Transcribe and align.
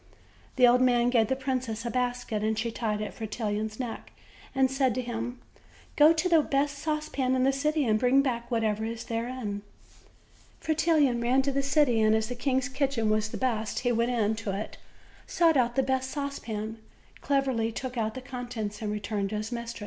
The 0.55 0.67
old 0.67 0.81
man 0.81 1.11
gave 1.11 1.27
the 1.27 1.35
princess 1.35 1.85
a 1.85 1.91
basket; 1.91 2.57
she 2.57 2.71
tied 2.71 3.01
it 3.01 3.11
to 3.11 3.11
Fretillon's 3.11 3.79
neck, 3.79 4.11
and 4.55 4.71
said 4.71 4.95
to 4.95 5.01
him: 5.03 5.39
"Go 5.95 6.11
to 6.11 6.27
the 6.27 6.41
best 6.41 6.79
sauce 6.79 7.07
pan 7.07 7.35
in 7.35 7.43
the 7.43 7.53
city, 7.53 7.85
and 7.85 7.99
bring 7.99 8.23
back 8.23 8.49
whatever 8.49 8.83
is 8.83 9.03
therein," 9.03 9.61
186 9.97 10.01
OLD, 10.01 10.03
OLD 10.03 10.03
FAIRY 10.03 10.75
TALES. 10.75 10.97
Fretillon 10.97 11.21
ran 11.21 11.41
to 11.43 11.51
the 11.51 11.61
city; 11.61 12.01
and, 12.01 12.15
as 12.15 12.29
the 12.29 12.33
king's 12.33 12.67
kitchen 12.69 13.11
waa 13.11 13.19
the 13.19 13.37
best, 13.37 13.81
he 13.81 13.91
went 13.91 14.09
into 14.09 14.49
it, 14.49 14.77
sought 15.27 15.55
out 15.55 15.75
the 15.75 15.83
best 15.83 16.09
saucepan, 16.09 16.79
cleverly 17.21 17.71
took 17.71 17.95
out 17.95 18.15
the 18.15 18.21
contents, 18.21 18.81
and 18.81 18.91
returned 18.91 19.29
to 19.29 19.37
his 19.37 19.51
mis 19.51 19.73
tress. 19.73 19.79